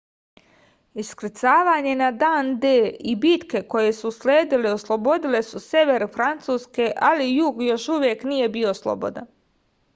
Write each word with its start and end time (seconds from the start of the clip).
iskrcavanje 1.01 1.91
na 1.99 2.07
dan 2.23 2.49
d 2.63 2.71
i 3.11 3.13
bitke 3.25 3.61
koje 3.75 3.93
su 3.99 4.11
usledile 4.13 4.73
oslobodile 4.79 5.43
su 5.53 5.63
sever 5.69 6.09
francuske 6.19 6.91
ali 7.11 7.31
jug 7.37 7.63
još 7.71 7.89
uvek 7.99 8.29
nije 8.33 8.53
bio 8.59 8.77
slobodan 8.85 9.33